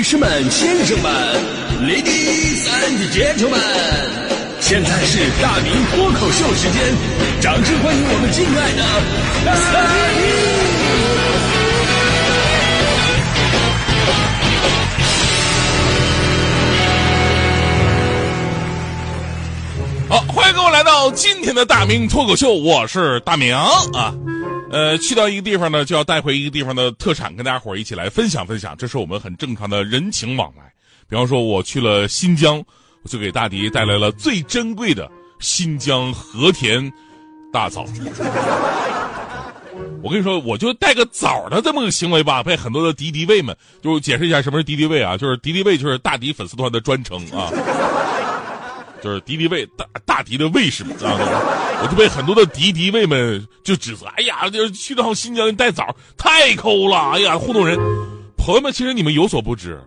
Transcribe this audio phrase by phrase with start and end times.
[0.00, 1.12] 女士们、先生们
[1.82, 3.60] ，Ladies and Gentlemen，
[4.58, 6.82] 现在是大明脱口秀时间，
[7.38, 8.82] 掌声欢迎我们敬爱的
[9.44, 9.52] 大
[20.08, 20.08] 明！
[20.08, 24.14] 好，欢迎各位来到今天的大明脱口秀，我是大明啊。
[24.70, 30.72] 呃，去到一个地方呢，就要带回一个地方的特产，跟大家伙一起来分享分享，这是我们很正常的人情往来。
[31.08, 32.58] 比方说，我去了新疆，
[33.02, 35.10] 我就给大迪带来了最珍贵的
[35.40, 36.92] 新疆和田
[37.52, 37.84] 大枣。
[40.02, 47.50] 我跟你说，我就带个枣的这么个行为吧，被很多的敌敌畏们就解释一下什么是敌敌畏啊，就是敌敌畏就是大迪粉丝团的专称啊。
[49.02, 51.16] 就是敌敌畏大大敌的卫士们啊，
[51.82, 57.78] 我就被很多的敌敌畏们就指责，哎呀，就去趟新疆带枣太抠了，哎呀，糊弄人。
[58.36, 59.82] 朋友们，其实你们有所不知，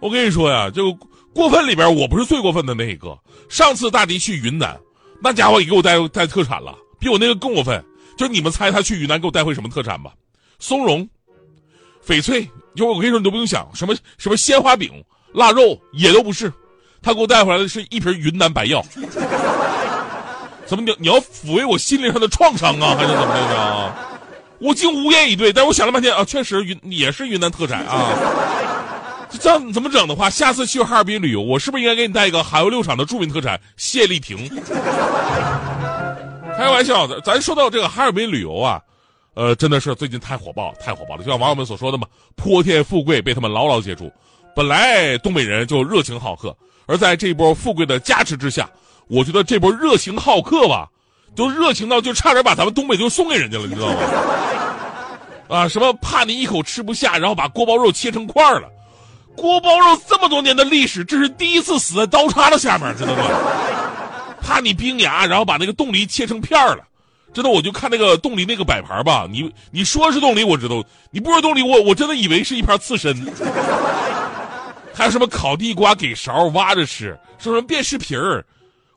[0.00, 0.92] 我跟你说呀，就
[1.32, 3.18] 过分里边我不是最过分的那一个。
[3.48, 4.78] 上次大迪去云南，
[5.22, 7.82] 那家伙也给我带带特产了，比我那个更过分。
[8.16, 10.12] 就你们猜他去云南给我带回什么特产吧？
[10.58, 11.06] 松茸、
[12.06, 16.50] 翡翠，就我跟你说你都不用想，什么什么鲜花饼、腊肉也都不是。
[17.02, 18.84] 他给我带回来的是一瓶云南白药，
[20.66, 23.92] 怎么你你要抚慰我心灵上的创伤啊，还是怎么的呢？
[24.58, 25.52] 我竟无言以对。
[25.52, 28.10] 但是我想了半天啊，确实云也是云南特产啊。
[29.38, 34.48] 这样怎么整的话，下次去哈尔滨旅游，我是不是应该给你带一个海鸥六厂的著名特产谢丽萍？
[36.56, 38.80] 开玩笑的，咱说到这个哈尔滨旅游啊，
[39.34, 41.22] 呃，真的是最近太火爆，太火爆了。
[41.22, 44.10] 就像网友们所说的嘛，泼天富贵被他们牢牢接住。
[44.54, 46.56] 本来东北人就热情好客。
[46.86, 48.68] 而在这波富贵的加持之下，
[49.08, 50.88] 我觉得这波热情好客吧，
[51.34, 53.96] 都热情到就差点把咱们东北就送给人家了，你知道吗？
[55.58, 58.68] 啊，什么怕你一口吃不下，然后把锅包肉切成块了。
[59.36, 63.24] 锅包肉这么多年的历史，这是第一次死在刀叉的下面，知道吗？
[64.40, 66.78] 怕你冰牙，然后把那个冻梨切成片了。
[67.34, 70.80] 真的，我就看那个冻梨那个摆盘吧，你你说是冻梨，我知道；
[71.10, 73.14] 你不说冻梨，我我真的以为是一盘刺身。
[74.96, 78.42] 还有什么烤地瓜给勺挖着吃，说什么别吃皮儿。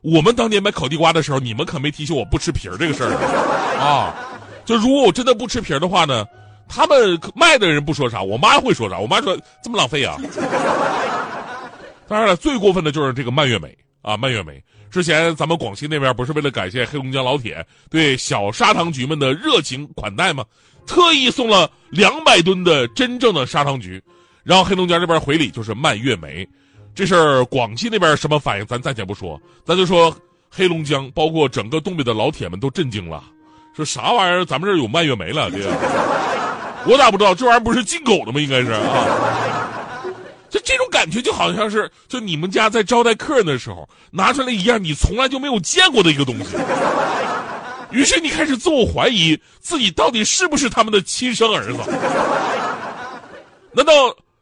[0.00, 3.12] 我们当年买烤地瓜的时候，你们可没提醒我不吃皮儿这个事儿
[3.78, 4.16] 啊。
[4.64, 6.24] 就如果我真的不吃皮儿的话呢，
[6.66, 8.96] 他们卖的人不说啥，我妈会说啥？
[8.96, 10.16] 我妈说这么浪费啊。
[12.08, 14.58] 当然了，最过分的就是这个蔓越莓啊，蔓越莓。
[14.90, 20.46] 之前咱们广西那边不是为了感谢黑龙江老铁对小砂糖橘们的热情款待吗？
[20.86, 24.02] 特意送了两百吨的真正的砂糖橘。
[24.42, 26.48] 然后黑龙江这边回礼就是蔓越莓，
[26.94, 30.14] 这事儿广西那边什么反应咱暂且不说，咱就说
[30.48, 33.22] 黑龙江包括整个东北的老铁们都震惊了，
[33.76, 34.44] 说啥玩意儿？
[34.44, 35.50] 咱们这儿有蔓越莓了？
[35.50, 35.70] 这个，
[36.88, 37.34] 我咋不知道？
[37.34, 38.40] 这玩意儿不是进口的吗？
[38.40, 39.06] 应该是啊，
[40.48, 46.56] 就这种感觉就好像是就你们家在招待客人的时候拿出来一样你从来就没有见过的一个东西，
[47.90, 51.78] 于是你开始自我怀疑自己到底是不是他们的亲生儿子？
[53.72, 53.92] 难道？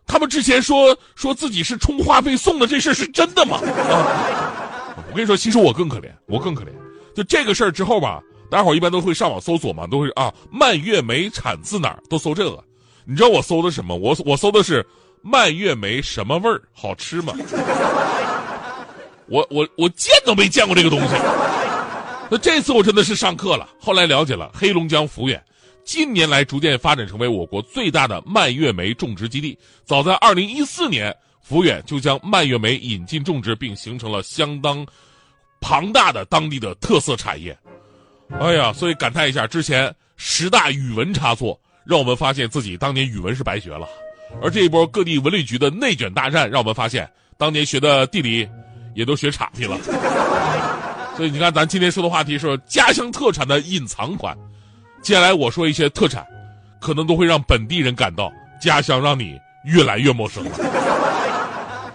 [0.08, 3.58] 他们之前说说自己是充话费送的，这事儿是真的吗？
[3.58, 4.96] 啊！
[5.10, 6.68] 我跟你说，其实我更可怜，我更可怜。
[7.14, 8.20] 就这个事儿之后吧，
[8.50, 12.02] 大家伙一般都会上网搜索嘛，都会啊，蔓越莓产自哪儿？
[12.08, 12.58] 都搜这个。
[13.04, 13.94] 你知道我搜的什么？
[13.94, 14.84] 我我搜的是
[15.22, 16.62] 蔓越莓什么味儿？
[16.72, 17.34] 好吃吗？
[19.26, 21.08] 我我我见都没见过这个东西。
[22.30, 23.68] 那这次我真的是上课了。
[23.78, 25.42] 后来了解了，黑龙江抚远。
[25.88, 29.58] 近年来逐渐发展成为我国最大的蔓越莓种植基地。
[29.86, 31.16] 早在二零一四年，
[31.48, 34.86] 抚远就将蔓越莓引进种植，并形成了相当
[35.62, 37.56] 庞大的当地的特色产业。
[38.38, 43.88] 哎呀，所以感叹一下，之前十大语文差错，让我们发现自己当年语文是白学了；
[44.42, 48.46] 而这一波各地文旅局的内卷大战，让我们发现当年学的地理
[48.94, 49.78] 也都学岔劈了。
[51.16, 54.36] 所以你看，咱今天说的话题是家乡特产的隐藏款。
[55.02, 56.26] 接下来我说一些特产，
[56.80, 60.50] 可能都会让本地人感到家乡让你越来越陌生了。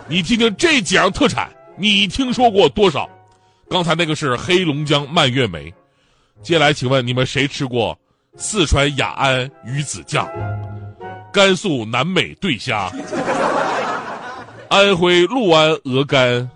[0.07, 3.10] 你听听这几样特产，你听说过多少？
[3.69, 5.74] 刚才那个是黑龙江蔓越莓，
[6.42, 7.98] 接下来请问你们谁吃过
[8.36, 10.30] 四川雅安鱼子酱、
[11.31, 12.92] 甘肃南美对虾、
[14.69, 16.48] 安徽六安鹅肝、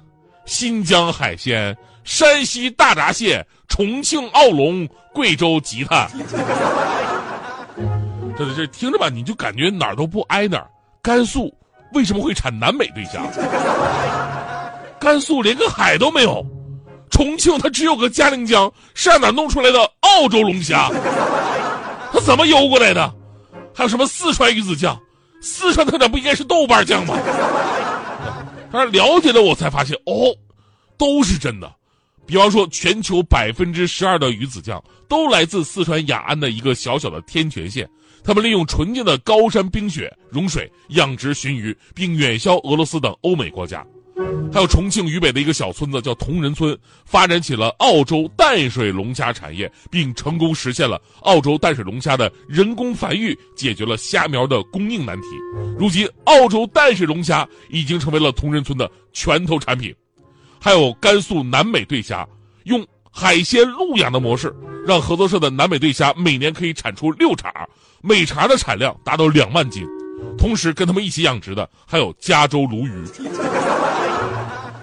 [0.45, 1.75] 新疆海鲜、
[2.07, 3.45] 山西大闸蟹？
[3.67, 6.07] 重庆奥龙，贵州吉他，
[8.37, 10.69] 这这听着吧，你就感觉哪儿都不挨哪儿。
[11.01, 11.53] 甘肃
[11.93, 13.21] 为什么会产南美对虾？
[14.97, 16.45] 甘肃连个海都没有，
[17.09, 20.89] 重庆它只有个嘉陵江，上哪弄出来的澳洲龙虾？
[22.13, 23.13] 它怎么游过来的？
[23.75, 24.97] 还有什么四川鱼子酱？
[25.41, 27.15] 四川特产不应该是豆瓣酱吗？
[28.71, 30.33] 但是了解了我才发现，哦，
[30.97, 31.69] 都是真的。
[32.27, 37.89] 比方说，全球百分之十二的鱼子酱都来自四川雅安的一个小小的天泉县。
[38.21, 43.85] 他们利用纯净的高山冰雪融水养殖鲟鱼，并远销俄罗斯等欧美国家。
[44.51, 55.27] 还有重庆渝北的一个小村子叫同仁村，发展起了澳洲淡水龙虾产业，并成功实现了澳洲淡水龙虾的人工繁育，解决了虾苗的供应难题。
[55.77, 59.95] 如今，澳洲淡水龙虾已经成为了同仁村的拳头产品。
[60.59, 62.27] 还有甘肃南美对虾，
[62.63, 64.53] 用海鲜陆养的模式，
[64.85, 67.67] 让合作社的南美对虾每年可以产出六茬，
[68.01, 69.85] 每茬的产量达到两万斤。
[70.37, 73.03] 同时，跟他们一起养殖的还有加州鲈鱼，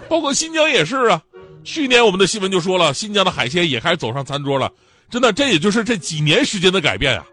[0.09, 1.21] 包括新疆也是啊。
[1.65, 4.71] 去年我们的新闻就说了，新疆的海鲜也开始走上餐桌了。
[5.11, 7.25] 真的，这也就是这几年时间的改变啊！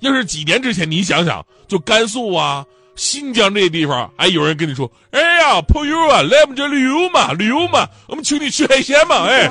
[0.00, 2.64] 要是几年之前，你想想，就甘肃啊。
[2.96, 9.48] 新疆这些地方，哎有人跟你说：“哎呀，朋友啊，来我们这旅游嘛，旅游嘛，我们请你吃海鲜嘛。”哎，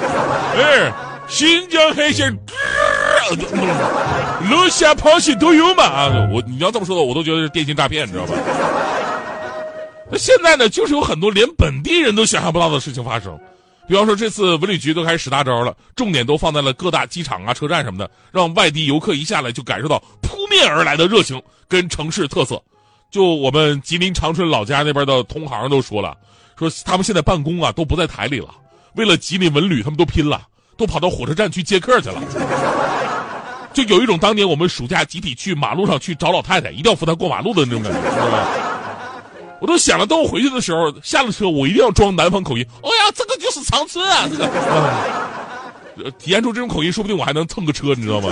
[0.58, 0.94] 哎，
[1.28, 2.36] 新疆海鲜，
[4.50, 5.84] 龙虾、螃蟹都有嘛。
[5.84, 8.34] 啊，我你要这么说的，我都觉得是电信诈骗，你知道吧？
[10.12, 13.40] 那现在呢，就是有很多连本地人都想象不到的事情发生。
[13.88, 22.60] 比方说，这次文旅局都开始使大招了，重点都放在了各大机场啊、车站什么的，让外地游客一下来就感受到扑面而来的热情跟城市特色。
[23.16, 26.18] 就我们吉林长春老家那边的同行都说了，
[26.60, 28.50] 说他们现在办公啊都不在台里了，
[28.96, 30.42] 为了吉林文旅，他们都拼了，
[30.76, 32.22] 都跑到火车站去接客去了。
[33.72, 38.50] 就有一种当年我们暑假集体去马路上去找老太太，一定要扶她过马路的那种感觉，知道吧？
[39.62, 42.68] 我都想了，等我回去的时候下了车，我一定要装南方口音。
[42.82, 44.36] 哦呀，这个就是长春啊，这
[46.04, 48.30] 个， 体验出这种口音，说不定我还能蹭个车，你知道吗？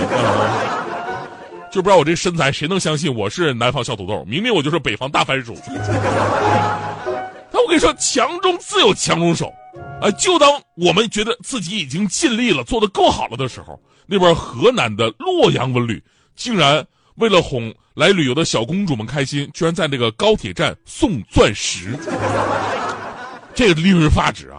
[1.74, 4.24] 就不知道我这身材，谁能相信我是南方小土豆？
[4.28, 5.58] 明明我就是北方大番薯。
[7.50, 9.52] 那我跟你说，强中自有强中手，
[10.00, 13.76] 啊，就当我们觉得自己已经尽力了，做得够好了的时候，
[14.06, 16.00] 那边河南的洛阳文旅
[16.36, 16.86] 竟然
[17.16, 21.98] 为了哄来旅游的小公主们开心，居然在那个高铁站送钻石，
[23.52, 24.53] 这个令人发指！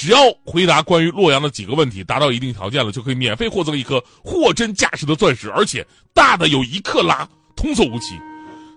[0.00, 8.18] 只要回答关于洛阳的几个问题，达到一定条件了，就可以免费获赠一颗货真价实的钻石，而且大的有一克拉，童叟无欺。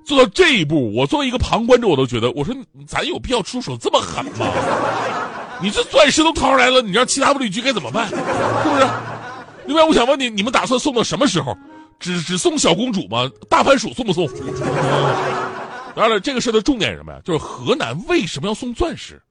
[0.05, 2.53] 做到这一步，我作为一个旁观者，我都觉得，我说
[2.85, 4.51] 咱有必要出手这么狠吗？
[5.61, 8.09] 你这钻石都掏出来了，你让其他旅局该怎么办？
[8.09, 8.85] 是不是？
[9.65, 11.57] 另外，我想问你，你们打算送到什么时候？
[12.01, 13.31] 只只送小公主吗？
[13.49, 14.27] 大番薯送不送？
[15.95, 17.21] 当然了，这个事的重点是什么呀？
[17.23, 19.21] 就是河南为什么要送钻石？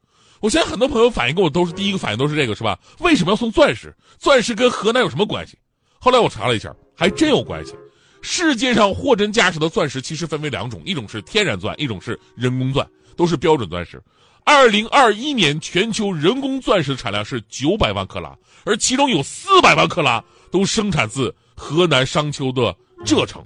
[0.42, 2.76] 我现在很多朋友反映跟我都是第一个反应都是这个是吧？
[2.98, 3.94] 为什么要送钻石？
[4.18, 5.56] 钻石跟河南有什么关系？
[6.00, 7.74] 后来我查了一下，还真有关系。
[8.22, 12.84] 世界上货真价实的钻石其实分为两种，一种是天然钻，一种是人工钻，
[13.16, 14.02] 都是标准钻石。
[14.44, 22.74] 二零二一年全球人工钻石产量是九百万克拉，而其中有四百万克拉都生产自河南商丘的
[23.04, 23.40] 柘城。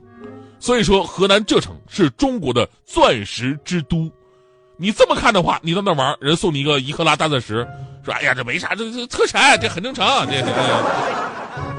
[0.59, 4.11] 所以说，河南柘城是中国的钻石之都。
[4.79, 7.67] 你这么看的话，你到那玩，人送你一个一克拉大钻石，
[8.05, 10.35] 说哎呀，这没啥，这这特产，这很正常，这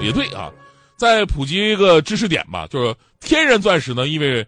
[0.02, 0.52] 也对啊。
[0.96, 4.46] 再普及一个知识点吧，就是天然钻石呢，因为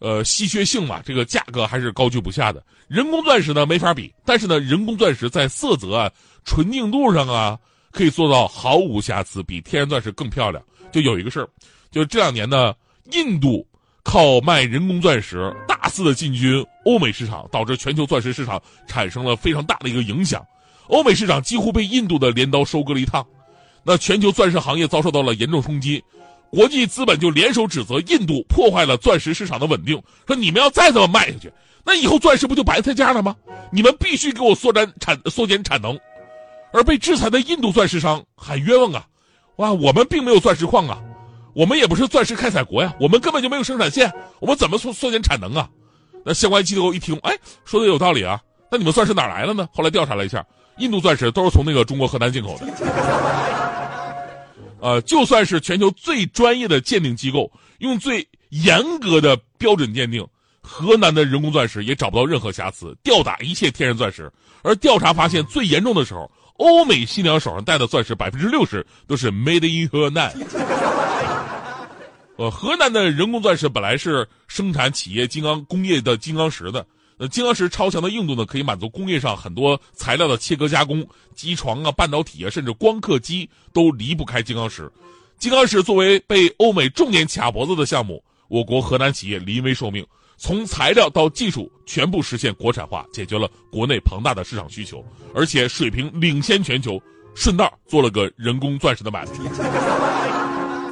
[0.00, 2.60] 呃稀缺性嘛，这个价格还是高居不下的。
[2.88, 6.10] 人工钻石呢没法比，但是呢，人工钻石在色泽啊、
[6.44, 7.56] 纯净度上啊，
[7.92, 10.60] 可以做到毫无瑕疵，比天然钻石更漂亮。
[10.90, 11.48] 就有一个事儿，
[11.92, 12.74] 就这两年呢，
[13.12, 13.64] 印度。
[14.04, 20.44] 靠卖人工钻石大肆的进军欧美市场，导致全球钻石市场产生了非常大的一个影响。
[20.88, 23.26] 欧美市场几乎被印度的镰刀收割了一趟，
[23.84, 26.02] 那全球钻石行业遭受到了严重冲击。
[26.50, 31.52] 国际资本就联手指责印度破坏了钻石市场的稳定，说你们要再这么卖下去，
[31.84, 33.34] 那以后钻石不就白菜价了吗？
[33.70, 35.98] 你们必须给我缩减产缩减产能。
[36.74, 39.06] 而被制裁的印度钻石商喊冤枉啊！
[39.56, 40.98] 哇，我们并没有钻石矿啊！
[41.54, 45.68] 我们也不是钻石开采国呀，我们根本就没有生产线，我们怎么缩缩减产能啊？
[46.24, 48.40] 那相关机构一听，哎，说的有道理啊。
[48.70, 49.68] 那你们钻石哪来的呢？
[49.72, 50.44] 后来调查了一下，
[50.78, 52.66] 印度钻石都是从那个中国河南进口的。
[54.80, 60.26] 呃，就算是全球最专业的鉴定机构，用最严格的标准鉴定，
[60.62, 64.32] 河南的人工钻石也找不到任何瑕疵，吊打一切天然钻石。
[64.62, 70.32] 而调查发现，最严重的时候，欧美新娘手上戴的钻石百分之六十都是 made in 河南。
[72.36, 76.84] 呃，河南的人工钻石本来是生产企业金刚工业的金刚石的。
[77.18, 84.90] 呃，金刚石超强的硬度呢，可以满足工业上很多材料的切割加工，机床啊、半导体啊，甚至光刻机都离不开金刚石。
[85.38, 90.04] 金刚石作为被欧美重点卡脖子的项目，我国河南企业临危受命。
[90.38, 97.00] 从材料到技术全部实现国产化，解决了国内庞大的市场需求，而且水平领先全球，
[97.36, 100.41] 顺道做了个人工钻石的买卖。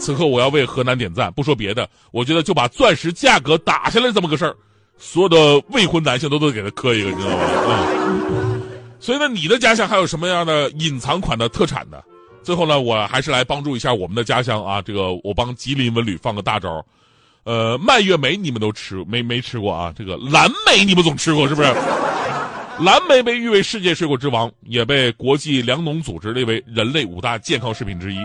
[0.00, 4.56] 此刻我要为河南点赞，不说别的，我觉得就把钻石价格打下来这么个事儿，
[4.96, 7.44] 所有的未婚男性都得给他磕一个，你知道吗？
[7.68, 8.62] 嗯。
[8.98, 11.98] 所以呢，你的家乡还有什么样的隐藏款的特产呢？
[12.42, 16.84] 最后呢，我还是来帮助一下我们的家乡啊，这个我帮吉林文旅放个大招。
[17.44, 19.92] 呃，蔓越莓你们都吃没没吃过啊？
[19.94, 21.68] 这个蓝莓你们总吃过是不是？
[22.80, 28.18] 蓝莓被誉为世界水果之王，也被国际粮农组织列为人类五大健康食品之一，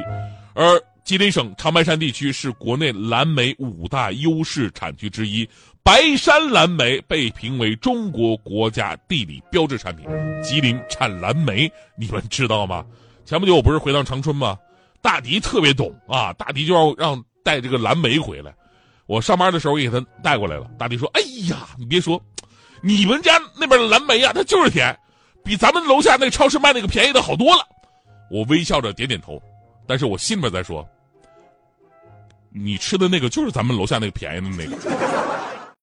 [0.53, 0.81] 而。
[1.05, 5.47] 吉林省长白山地区是国内蓝莓五大优势产区之一，
[5.83, 10.07] 白山蓝莓被评为中国国家地理标志产品。
[10.41, 12.83] 吉林产蓝莓，你们知道吗？
[13.23, 14.57] 前不久我不是回趟长春吗？
[14.99, 18.51] 大迪特别懂啊，大迪就要让带这个蓝莓回来。
[19.05, 20.67] 我上班的时候也给他带过来了。
[20.79, 22.19] 大迪说：“哎呀，你别说，
[22.81, 24.97] 你们家那边的蓝莓呀，它就是甜，
[25.43, 27.61] 比咱们楼下那个超市卖那个便宜的好多了。”
[28.31, 29.39] 我微笑着点点头，
[29.85, 30.83] 但是我心里边在说。
[32.57, 35.24] 你吃的那个就是咱们楼下那个便宜的那个。